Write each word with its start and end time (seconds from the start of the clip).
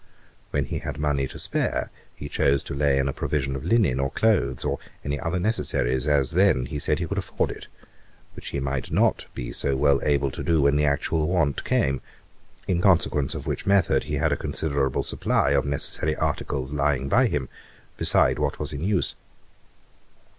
When 0.49 0.65
he 0.65 0.79
had 0.79 0.97
money 0.97 1.27
to 1.27 1.37
spare, 1.37 1.91
he 2.15 2.27
chose 2.27 2.63
to 2.63 2.73
lay 2.73 2.97
in 2.97 3.07
a 3.07 3.13
provision 3.13 3.55
of 3.55 3.63
linen 3.63 3.99
or 3.99 4.09
clothes, 4.09 4.65
or 4.65 4.79
any 5.05 5.19
other 5.19 5.37
necessaries; 5.39 6.07
as 6.07 6.31
then, 6.31 6.65
he 6.65 6.79
said, 6.79 6.97
he 6.97 7.05
could 7.05 7.19
afford 7.19 7.51
it, 7.51 7.67
which 8.35 8.47
he 8.47 8.59
might 8.59 8.89
not 8.89 9.27
be 9.35 9.51
so 9.51 9.75
well 9.77 9.99
able 10.03 10.31
to 10.31 10.41
do 10.41 10.59
when 10.63 10.75
the 10.75 10.85
actual 10.87 11.27
want 11.27 11.63
came; 11.63 12.01
in 12.67 12.81
consequence 12.81 13.35
of 13.35 13.45
which 13.45 13.67
method, 13.67 14.05
he 14.05 14.15
had 14.15 14.31
a 14.31 14.35
considerable 14.35 15.03
supply 15.03 15.51
of 15.51 15.65
necessary 15.67 16.15
articles 16.15 16.73
lying 16.73 17.07
by 17.07 17.27
him, 17.27 17.47
beside 17.95 18.39
what 18.39 18.57
was 18.57 18.73
in 18.73 18.81
use. 18.81 19.13